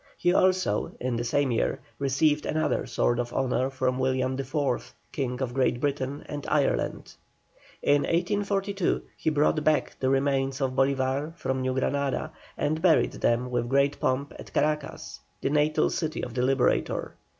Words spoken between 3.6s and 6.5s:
from William IV., King of Great Britain and